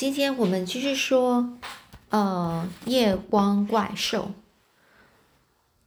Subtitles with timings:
[0.00, 1.58] 今天我们继续说，
[2.08, 4.30] 呃，夜光怪兽。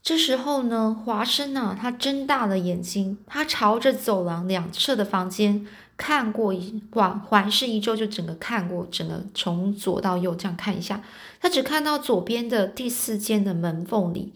[0.04, 11.02] 这时候呢，华生啊，他睁大了眼睛，他朝着走廊两侧的房间看过一环环视一周，就整个看过，整个从左到右这样看一下。
[11.42, 14.32] 他只看到左边的第四间的门缝里，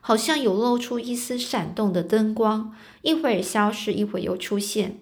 [0.00, 4.98] 好像有露出一丝闪动的灯光，一会儿消失，一会儿又出现。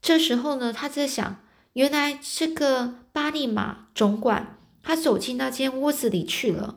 [0.00, 1.40] 这时候呢，他在想。
[1.74, 6.76] 原来这个巴利马总管他走进那间屋子里去了。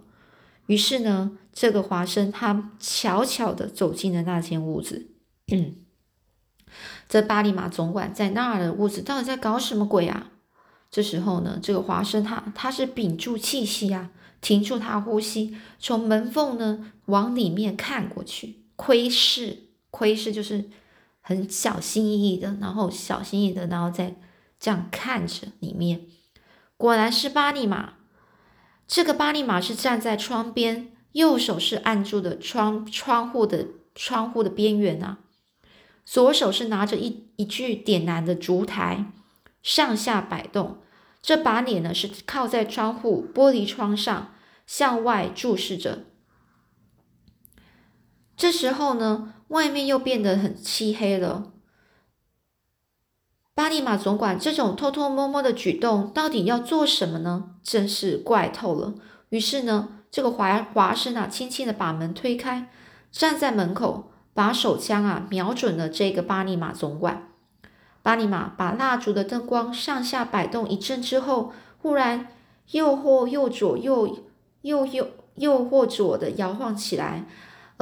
[0.68, 5.08] 于是呢，这个华生他悄悄的走进了那间屋子。
[5.52, 5.78] 嗯，
[7.10, 10.32] 这巴利马总管在那儿的屋子到底在搞什么鬼啊？
[10.92, 20.70] 这时候呢，这个华生他他是屏住气息啊，停住他呼吸，从门缝呢往里面看过去，窥视，窥视就是
[21.22, 24.16] 很小心翼翼的，然后小心翼翼的，然后再。
[24.64, 26.06] 这样看着里面，
[26.78, 27.96] 果然是巴利玛。
[28.88, 35.18] 这个巴利玛是站在窗边，右手是按住的窗窗户的窗户的边缘啊，
[36.06, 39.12] 左手是拿着一一具点燃的烛台，
[39.62, 40.82] 上下摆动。
[41.22, 44.34] 这把脸呢是靠在窗户玻璃窗上，
[44.66, 46.06] 向外注视着。
[48.38, 51.53] 这时候呢，外面又变得很漆黑了。
[53.56, 57.52] 巴利马总管这种偷偷摸摸的举动，到底要做什么呢？
[57.62, 58.96] 真是怪透了。
[59.30, 62.70] 于是呢，这个华华生啊，轻轻的把门推开，
[63.12, 67.30] 站在门口，把手枪啊瞄准了这个巴利马总管。
[68.02, 72.28] 巴利马把蜡烛的灯光上下摆动一阵之后，忽然
[72.72, 74.20] 右或右左右
[74.64, 77.26] 右右右或左的摇晃起来，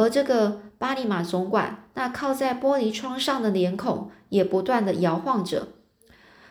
[0.01, 4.11] 而这个巴利马总管那靠在玻璃窗上的脸孔。
[4.31, 5.67] 也不断的摇晃着，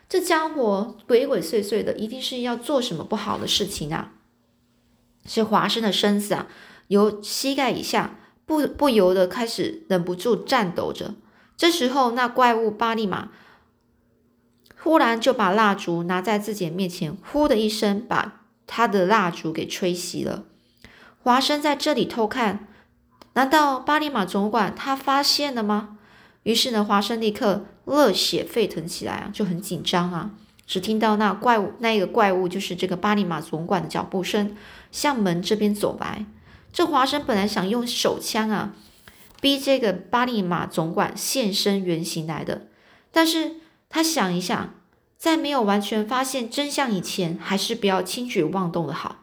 [0.06, 4.12] 这家伙鬼鬼祟祟的，一定是要做什么不好的事情啊！
[5.24, 6.46] 是华生的身子啊，
[6.88, 11.14] 由膝盖以下不不由得开始忍不住颤抖着。
[11.56, 13.30] 这时候，那怪物巴利马
[14.76, 20.44] 忽然就把蜡烛拿在自己面前，呼的一声把他的蜡烛给吹熄了。
[21.22, 22.68] 华生在这里偷看，
[23.34, 25.98] 难道巴利马总管他发现了吗？
[26.42, 30.30] 于是呢，华生立刻热血沸腾起来啊，就很紧张啊。
[30.66, 34.56] 只听到那怪物，那个怪物就是这个巴利马总管的脚步声
[34.92, 36.24] 向门这边走来。
[36.72, 38.72] 这华生本来想用手枪啊，
[39.40, 42.68] 逼这个巴利马总管现身原形来的，
[43.10, 43.56] 但是
[43.88, 44.72] 他想一想，
[45.18, 49.16] 在没有完全发现真相以前，还是不要轻举妄动的好。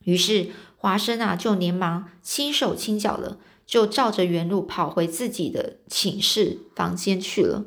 [0.00, 0.50] 于是
[0.84, 3.38] 华生啊，就连忙轻手轻脚的。
[3.64, 7.64] 就照着原路跑回自己的寝室房间去了。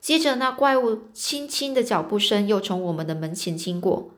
[0.00, 4.10] 接着，那怪物轻轻的脚步声又从我们的门前经过。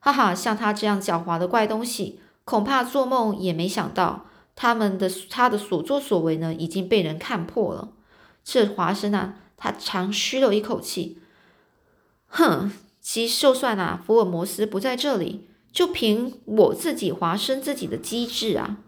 [0.00, 7.90] 哈哈，像他这样狡猾的怪东西，恐怕做梦也没想到，他们的他的所作所为呢，已经被人看破了。
[8.42, 11.20] 这华生啊，他长吁了一口气，
[12.26, 18.78] 哼，其就算啊，福尔摩斯不在这里，就凭我自己华生自己的机智啊。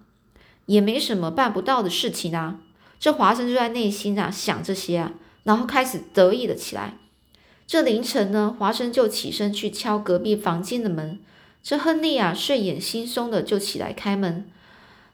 [0.64, 2.58] 也没什么办不到的事情啊！
[2.98, 5.12] 这华生就在内心啊想这些啊，
[5.44, 6.94] 然后开始得意了起来。
[7.68, 11.20] 这凌晨呢，华生就起身去敲隔壁房间的门。
[11.62, 14.50] 这亨利啊睡眼惺忪的就起来开门。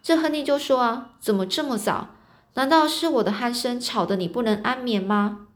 [0.03, 2.15] 这亨利就说啊：“怎么这么早？
[2.55, 5.49] 难道是我的鼾声吵得你不能安眠吗？”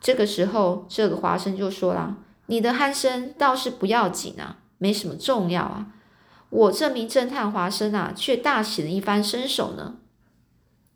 [0.00, 5.86] 这个时候，这个华生就说啦：“你的鼾声倒是不要紧啊，没什么重要啊。”
[6.50, 9.94] 我这名侦探华生啊，却大显了一番身手呢。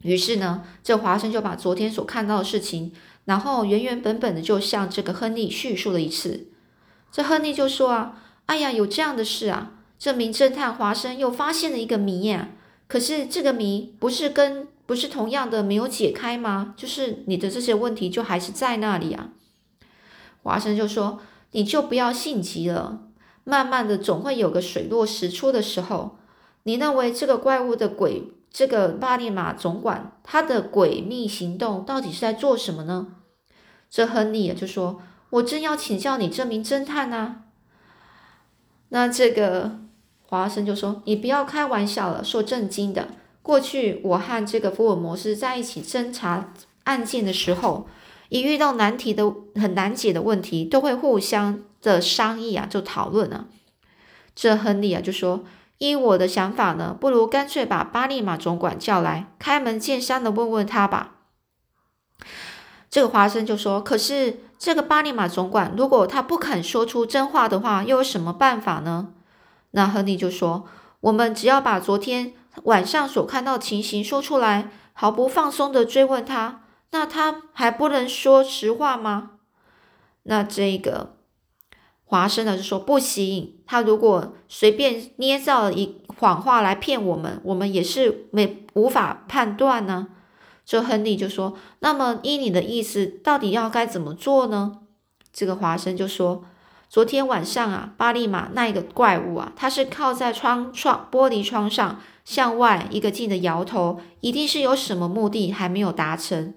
[0.02, 2.92] 于是呢，这华生就把昨天所看到的事情，
[3.25, 6.48] 然后原原本本的就向这个亨利叙述了一次。
[7.10, 9.72] 这亨利就说啊：“哎呀，有这样的事啊！
[9.98, 12.50] 这名侦探华生又发现了一个谜呀。
[12.86, 16.75] 可是这个谜不是跟不是同样的没有解开吗？
[16.76, 19.30] 就是你的这些问题就还是在那里啊。”
[20.44, 21.20] 华生就说
[21.52, 23.00] ：“你就不要性急了。”
[23.48, 26.16] 慢慢的，总会有个水落石出的时候。
[26.64, 33.06] 你认为这个怪物的鬼，这个巴利马总管，他的诡秘行动到底是在做什么呢？
[33.88, 35.00] 这亨利就说
[35.31, 37.44] ：“我正要请教你这名侦探呢。”
[38.90, 39.78] 那这个
[40.26, 43.10] 华生就说：“你不要开玩笑了，说正经的。
[43.42, 46.52] 过去我和这个福尔摩斯在一起侦查
[46.82, 47.87] 案件的时候，
[48.28, 53.47] 一遇到难题的很难解的问题，都会互相。”的商议啊，就讨论了。
[54.35, 55.44] 这亨利啊就说
[55.79, 61.12] ：“依我的想法呢，不如干脆把巴利马总管叫来，开门见山的问问他吧。”
[62.91, 69.11] 这个华生就说：“可是这个巴利马总管，如果他不肯说出真话的话，又有什么办法呢？”
[69.71, 70.67] 那亨利就说
[71.03, 72.33] ：“我们只要把昨天
[72.65, 79.31] 晚上所看到情形说出来，毫不放松的追问他，那他还不能说实话吗？”
[80.25, 81.15] 那这个。
[82.08, 90.06] 华生呢就说不行，他如果随便捏造了一谎话来骗我们，我们也是没无法判断呢。
[90.64, 94.81] 这亨利就说：“那么依你的意思，到底要该怎么做呢？”
[95.32, 96.44] 这个华生就说
[96.88, 106.55] ：“昨天晚上啊，巴利马那一个怪物啊，他是靠在窗窗玻璃窗上向外一个劲的摇头，一定是有什么目的还没有达成。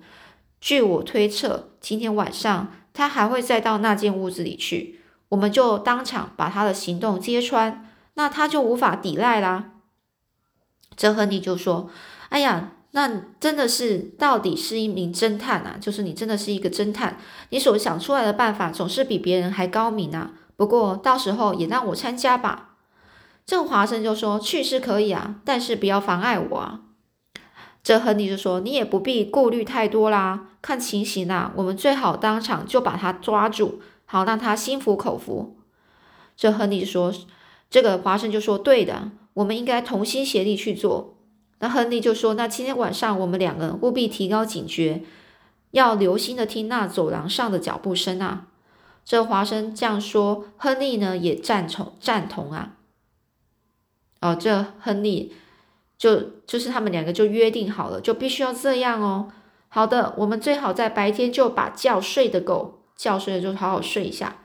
[0.62, 4.99] 据我推测，今天晚上他还会再到那间屋子里去。”
[5.30, 9.72] 我们就当场把他的行动揭穿，那他就无法抵赖啦。
[10.96, 11.90] 这亨利就说
[12.30, 15.78] ：“哎呀，那真的是到底是一名侦探啊！
[15.80, 17.18] 就是你真的是一个侦探，
[17.52, 20.32] 你所想出来的办法总是比别人还高明啊。
[20.58, 22.72] 不过到时候也让我参加吧。”
[23.46, 26.82] 郑华生就说：“去是可以啊，但是不要妨碍我啊。”
[27.82, 35.56] 这亨利就说：“你也不必顾虑太多啦，看情形啊，我们最好当场就把他抓住。”好，让他心服口服。
[36.36, 37.14] 这亨利说
[37.70, 41.16] ：“这个华生就说对的，我们应该同心协力去做。”
[41.62, 45.04] 那亨利就说：“那今天晚上我们两个务必提高警觉，
[45.72, 48.48] 要留心的听那走廊上的脚步声啊。”
[49.06, 52.78] 这华生这样说，亨利呢也赞同赞同啊。
[54.22, 55.36] 哦，这亨利
[56.00, 59.32] 就就是他们两个就约定好了，就必须要这样哦。
[59.68, 62.79] 好的，我们最好在白天就把觉睡得够。
[63.00, 64.36] 觉睡了就好好睡一下，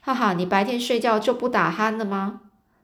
[0.00, 2.40] 哈哈，你白天睡觉就不打鼾了吗？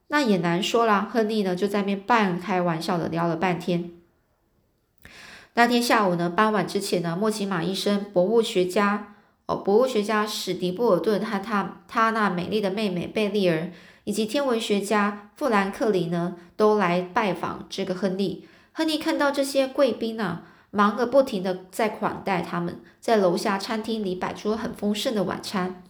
[0.07, 1.11] 那也难说啦。
[1.13, 3.91] 亨利呢就在面半开玩笑的聊了半天。
[5.55, 9.17] 那天下午呢，傍晚之前呢，莫奇马医生、博物学家
[9.47, 13.73] 哦，博物学家史迪布尔顿和他他那美丽的妹妹贝利尔，
[14.05, 18.47] 以及天文学家富兰克林呢，都来拜访这个亨利。
[18.73, 20.43] 亨利看到这些贵宾呢。
[20.71, 25.83] 忙个不停的在款待他们，在楼下餐厅里摆出了很丰盛的晚餐。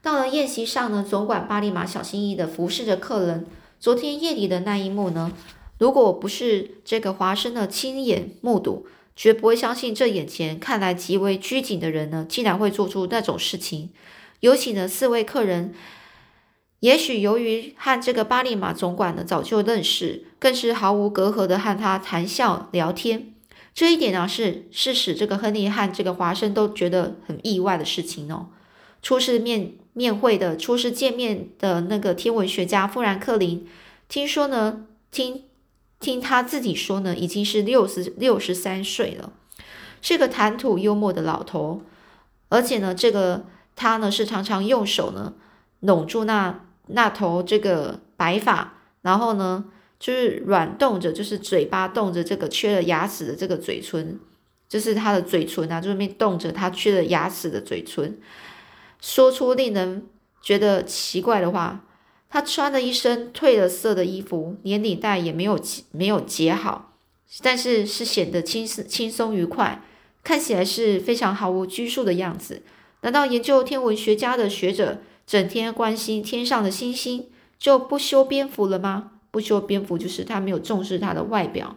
[0.00, 3.46] 到了宴席上呢，总管巴利马小心翼翼的服侍着客人。
[3.78, 5.32] 昨天夜里的那一幕呢，
[5.78, 8.86] 如果不是这个华生的亲眼目睹，
[9.16, 13.90] 绝不会相信这眼前看来极为拘谨的人呢，竟然会做出那种事情。
[14.40, 15.74] 尤其呢，四位客人，
[16.78, 23.31] 也许由于和这个巴利马总管呢早就认识，更是毫无隔阂的和他谈笑聊天。
[23.74, 28.48] 这一点呢，是是使这个亨利和这个华生都觉得很意外的事情哦。
[29.00, 33.66] 初次面面会的、初次见面的那个天文学家富兰克林，
[34.08, 35.44] 听说呢，听
[35.98, 39.32] 听他自己说呢，已经是六十六十三岁了，
[40.02, 41.82] 是个谈吐幽默的老头。
[42.50, 45.32] 而且呢，这个他呢是常常用手呢
[45.80, 49.64] 拢住那那头这个白发，然后呢。
[50.02, 54.18] 就是软动着，就是嘴巴动着，这个缺了牙齿的这个嘴唇，
[54.68, 58.18] 就是他的嘴唇啊，就是面动着他缺了牙齿的嘴唇，
[59.00, 60.08] 说出令人
[60.42, 61.84] 觉得奇怪的话。
[62.28, 65.60] 他穿了一身褪了色的衣服，连领带也没有
[65.92, 66.94] 没有解好，
[67.42, 69.82] 但是是显得轻松轻松愉快，
[70.24, 72.62] 看起来是非常毫无拘束的样子。
[73.02, 79.11] 难道研究天文学家的学者整天关心天上的星星，就不修边幅了吗？
[79.32, 81.74] 不修边幅，就是他没有重视他的外表，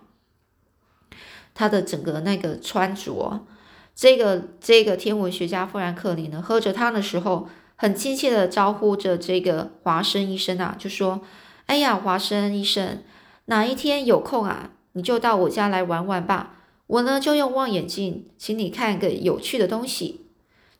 [1.55, 3.47] 他的整个那个穿着。
[3.95, 7.47] 这个这个天文学家富兰克林呢，喝着汤的时候，
[7.77, 11.21] 很亲切的招呼着这个华生医生啊，就说
[11.67, 13.01] ：“哎呀，华生医生，
[13.45, 16.57] 哪一天有空啊，你就到我家来玩玩吧。
[16.87, 20.25] 我呢就用望远镜，请你看个有趣的东西。”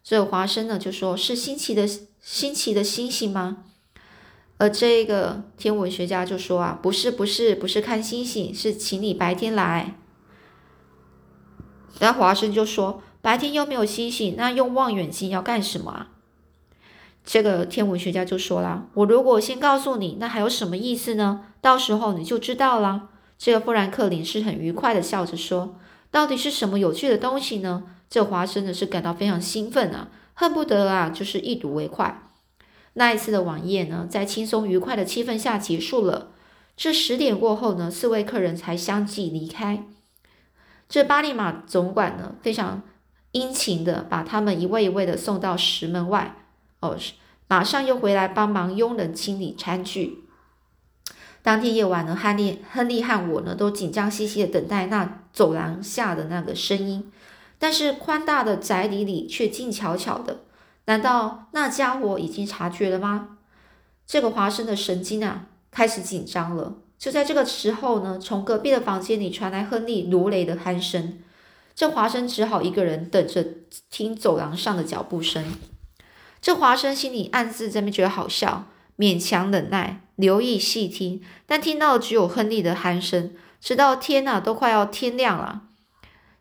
[0.04, 1.88] 这华生呢就说：“是新奇的
[2.20, 3.64] 新奇的星星吗？”
[4.58, 9.96] 而这个天文学家就说啊，不是不是不是看星星，是请你白天来。
[12.00, 16.08] 然后华生就说，白天又没有星星，那用望远镜要干什么啊？
[17.24, 21.48] 这个天文学家就说了，我如果先告诉你，那还有什么意思呢？
[21.60, 23.10] 到时候你就知道了。
[23.38, 25.76] 这个富兰克林是很愉快的笑着说，
[26.12, 27.84] 到底是什么有趣的东西呢？
[28.10, 32.25] 这华生呢是感到非常兴奋啊，恨不得啊就是一睹为快。
[32.98, 36.32] 那一次的晚宴呢，在轻松愉快的气氛下结束了。
[36.78, 39.84] 这十点过后呢，四位客人才相继离开。
[40.88, 42.84] 这巴利马总管呢，非常
[43.32, 46.38] 殷勤的把他们一位一位的送到石门外。
[46.80, 46.98] 哦，
[47.48, 50.24] 马上又回来帮忙佣人清理餐具。
[51.42, 57.12] 当天夜晚呢，亨利、亨利和我呢，都紧张兮兮的等待那走廊下的那个声音。
[57.60, 60.45] 但是宽大的宅邸里却静悄悄的。
[60.86, 63.38] 难道那家伙已经察觉了吗？
[64.06, 66.76] 这个华生的神经啊，开始紧张了。
[66.98, 71.20] 就在这个时候呢，从隔壁的房间里传来亨利如雷的鼾声。
[71.74, 73.46] 这华生只好一个人等着
[73.90, 75.44] 听走廊上的脚步声。
[76.40, 83.34] 这华生心里暗自这边觉得好笑，勉强忍耐，留意细听，但听到的只有亨利的鼾声。
[83.60, 85.64] 直到天呐，都快要天亮了，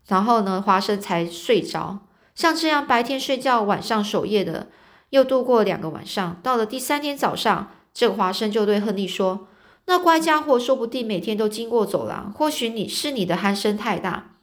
[0.07, 2.04] 然后呢，华生才睡着。
[2.35, 4.67] 像这样白天睡觉，晚上守夜的，
[5.09, 6.39] 又度过两个晚上。
[6.43, 9.47] 到了第三天早上，这个华生就对亨利说
[9.87, 14.35] ：“那乖家伙说不定每天都经过走廊，或许你是你的鼾声太大。”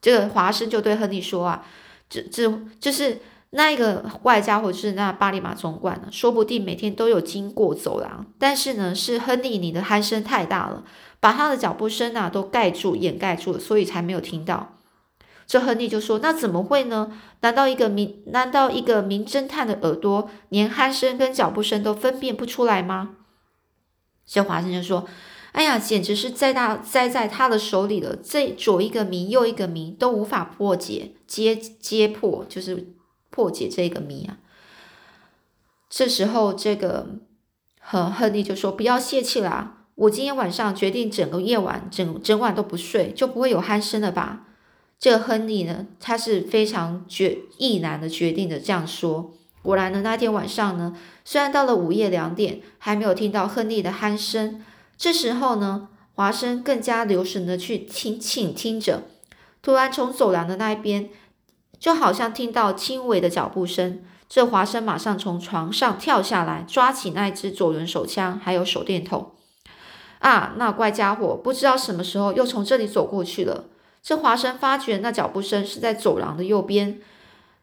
[0.00, 1.66] 这个华生就对亨利说：“啊，
[2.08, 10.84] 这这就是那一个坏家伙，是那巴里马总管呢，说不定每天都有经过走廊，但是呢，是亨利你的鼾声太大了。”
[11.18, 14.76] 把他的脚步声啊都盖住、掩盖住了，所以才没有听到。
[15.46, 17.12] 这亨利就说：“那怎么会呢？
[17.40, 23.16] 难道一个名难道一个名侦探的耳朵连鼾声跟脚步声都分辨不出来吗？”
[24.24, 25.06] 这华生就说
[25.52, 28.16] ：“哎呀，简直是栽大栽在他的手里了。
[28.16, 32.94] 这左一个谜，右一个谜，都无法破解、揭揭破，就是
[33.30, 34.38] 破解这个谜啊。”
[35.90, 37.08] 这时候，这个
[37.80, 44.46] 亨亨利就说：“不要泄气啦。”我今天晚上决定整个夜晚整整晚都不睡，就不会有鼾声了吧？
[45.02, 49.32] 这亨利呢，他是非常决毅然的决定的这样说。
[49.60, 54.64] 果然呢，那天晚上呢，虽然到了午夜两点还没有听到亨利的鼾声，
[54.96, 59.02] 这时候呢，华生更加留神的去听倾听着。
[59.60, 61.10] 突然从走廊的那一边，
[61.80, 64.04] 就好像听到轻微的脚步声。
[64.28, 69.32] 这华生马上从床上跳下来，抓起那一支左轮手枪，还有手电筒。
[70.20, 73.64] 啊，那怪家伙不知道什么时候又从这里走过去了。
[74.02, 77.00] 这华生发觉那脚步声是在走廊的右边。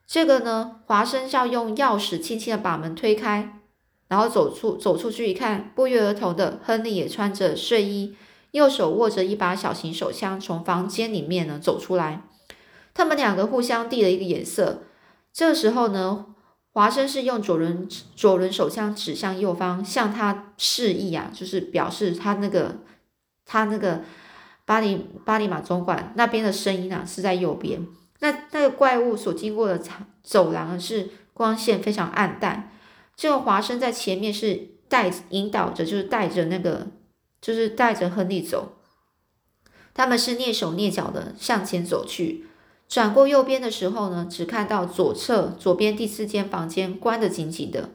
[0.07, 3.59] 这个呢，华生要用钥匙轻轻的把门推开，
[4.07, 8.15] 然后走出走出去一看，不约而同的，亨利也穿着睡衣，
[8.51, 12.23] 右手握着一把小型手枪，从房间里面呢走出来。
[12.93, 14.83] 他们两个互相递了一个眼色。
[15.33, 16.25] 这时候呢。
[16.71, 22.77] 华生是用左轮左轮手枪指向右方，向他示意啊，就是表示他那个
[23.43, 24.03] 他那个
[24.69, 27.87] 巴黎巴黎马总管那边的声音啊是在右边。
[28.19, 29.81] 那那个怪物所经过的
[30.21, 32.71] 走廊是光线非常暗淡。
[33.15, 36.85] 这个华生在前面是带引导着，就是带着那个
[37.41, 38.73] 就是带着亨利走。
[39.95, 42.45] 他们是蹑手蹑脚的向前走去。
[42.87, 47.89] 转过右边的时候呢，只看到左侧左边第四间房间关得紧紧的。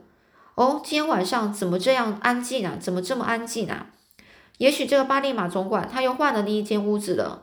[0.56, 2.76] 哦，今天晚上怎么这样安静啊？
[2.80, 3.90] 怎么这么安静啊？
[4.58, 7.42] 也许这个巴利马总管他又换了另一间屋子了。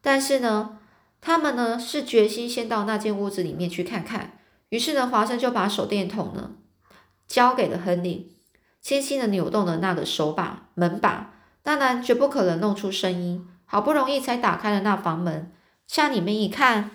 [0.00, 0.78] 但是呢，
[1.20, 4.38] 他们呢是决心先到那间屋子里面去看看。
[4.68, 6.52] 于是呢，华生就把手电筒呢
[7.26, 8.36] 交给了亨利，
[8.80, 13.46] 轻轻的扭动了那个手把门把，当然绝不可能弄出声音。
[13.70, 15.52] 好不容易才打开了那房门。
[15.86, 16.90] 向里面一看，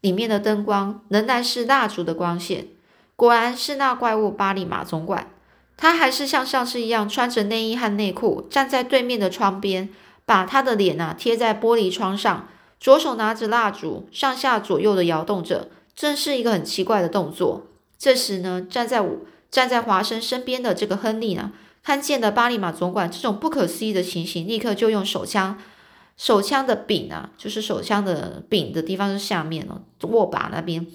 [0.00, 2.68] 里面的灯光仍然是蜡烛的光线。
[3.16, 5.28] 果然是那怪物巴利马总管，
[5.76, 9.90] 他还是像上次一样穿着内衣和内裤，站在对面的窗边，
[10.24, 12.48] 把他的脸啊贴在玻璃窗上，
[12.80, 17.66] 左手拿着蜡烛，上下左右的摇动着，正是一个很奇怪的动作。
[17.98, 19.18] 这时呢，站在我
[19.50, 21.52] 站在华生身边的这个亨利呢，
[21.82, 25.58] 看见了巴利马总管这种不可思议的情形，立刻就用手枪。
[26.16, 30.86] 手枪的柄啊，就是手枪的柄的地方是下面哦，握把那边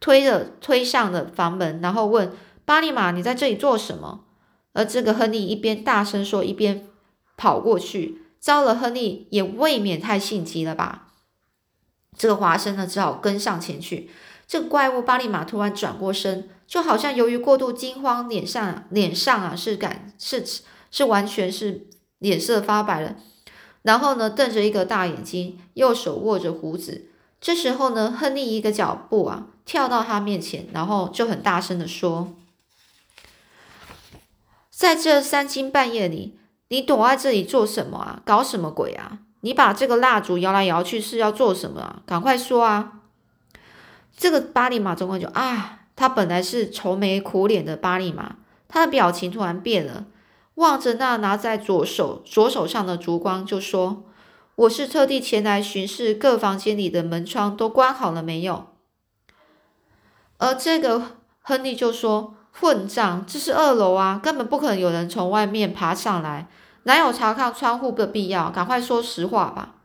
[0.00, 2.32] 推了推上了房门，然后问
[2.64, 4.20] 巴利马：“你在这里做什么？”
[4.72, 6.86] 而这个亨利一边大声说，一边
[7.36, 8.22] 跑过去。
[8.38, 11.08] 糟了，亨利也未免太性急了吧？
[12.16, 14.10] 这个华生呢，只好跟上前去。
[14.46, 20.44] 这个怪物巴利马突然转过身，就好像由于过度惊慌，脸上脸上啊是感是
[20.90, 21.86] 是完全是
[22.18, 23.16] 脸色发白了。
[23.82, 27.06] 然后呢，瞪着一个大眼睛，右手握着胡子。
[27.40, 32.34] 这时候呢，亨利一个脚步啊，跳到他面前，然后就很大声的说
[34.80, 38.22] ：“在这三更半夜里，你躲在这里做什么啊？
[38.24, 39.18] 搞什么鬼啊？
[39.42, 42.02] 你把这个蜡烛摇来摇去是要做什么啊？
[42.06, 42.92] 赶快说啊！”
[44.16, 48.36] 这个巴利马总管就啊，他本来是愁眉苦脸的巴利马，
[48.68, 50.06] 他的表情突然变了。
[50.54, 54.04] 望着那拿在左手左手上的烛光，就说
[54.56, 58.68] ：“我是特地前来巡视各房间里的门窗都关好了没有。”
[60.38, 63.24] 而这个亨利就说：“混账！
[63.26, 66.46] 这是二楼啊，根本不可能有人从外面爬上来，
[66.82, 68.50] 哪有查看窗户的必要？
[68.50, 69.76] 赶快说实话吧！”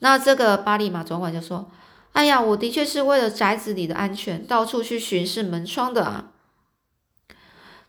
[0.00, 1.70] 那这个巴利马总管就说
[2.12, 6.30] ：“哎呀，我的确是为了宅子里的安全，到处去巡视门窗的啊。”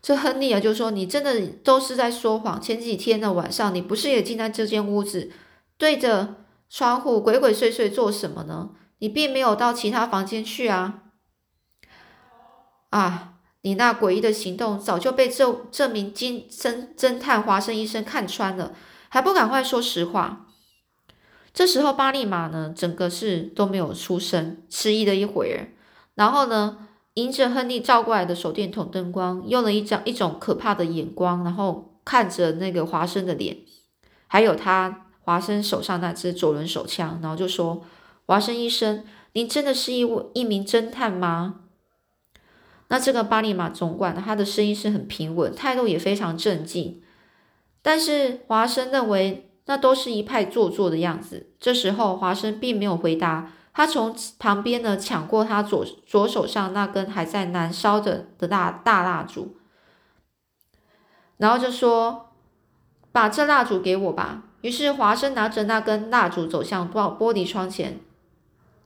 [0.02, 2.60] 这亨利啊就说：“你真的都是在说谎。
[2.60, 5.30] 前几天的晚上，你不是也进在这间屋子，
[5.76, 6.36] 对着
[6.68, 8.70] 窗户鬼鬼祟祟做什么呢？
[8.98, 11.02] 你并没有到其他房间去啊！
[12.96, 18.72] 啊，你那诡异的行动早就被这这名金侦侦探华生医生看穿了，
[19.10, 20.46] 还不赶快说实话？”
[21.52, 25.76] 这时候，巴利马呢，整个是都没有出声，迟疑了一会儿，
[26.14, 33.58] 然后呢，迎着亨利照过来的手电筒灯光，用了一张一种可怕的眼光，然后看着那个华生的脸，
[34.26, 37.82] 还有他华生手上那只左轮手枪，然后就说
[38.24, 41.60] ：“华生医生，您真的是一位一名侦探吗？”
[42.88, 47.02] 那这个巴利马总管呢，他的声音是很平稳，态度也非常镇静，
[47.82, 49.42] 但是华生认为。
[49.68, 51.48] 那都是一派做作的样子。
[51.58, 59.56] 这时候，华生并没有回答，他从旁边呢抢过他左左手上那根还在燃烧着的大大蜡烛，
[61.38, 62.28] 然后就说
[63.10, 67.98] ：“把这蜡烛给我吧。”于是华生拿着那根蜡烛走向玻玻璃窗前。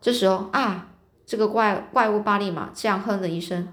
[0.00, 0.88] 这时候啊，
[1.26, 3.68] 这个怪怪物巴利马这样哼了一声：“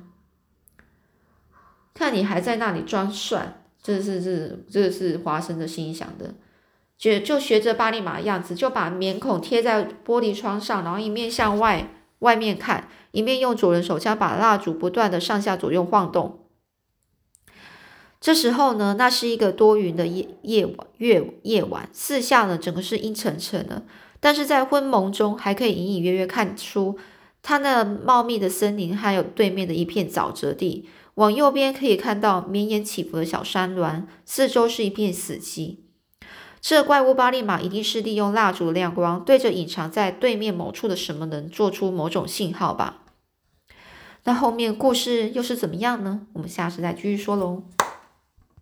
[1.98, 6.36] 看你还在那里装蒜。”这是这这是华生的心想的。
[6.98, 11.90] 就就学着巴利马的样子，就把面孔贴在玻璃窗上，然后一面向外
[12.20, 16.40] 外面看，一面用左轮手枪把蜡烛不断的上下左右晃动。
[18.20, 23.84] 这时候呢，那是一个多云的夜夜晚月夜晚，四下呢整个是阴沉沉的，
[24.20, 26.98] 但是在昏蒙中还可以隐隐约约看出
[27.44, 30.90] 它那茂密的森林，还有对面的一片沼泽地。
[31.18, 35.78] 往右边可以看到绵延起伏的小山峦，四周是一片死寂。
[36.62, 43.02] 这怪物巴利马一定是利用蜡烛的亮光，对着隐藏在对面某处的什么人做出某种信号吧？
[44.26, 46.28] 那后面故事又是怎么样呢？
[46.34, 47.64] 我们下次再继续说喽。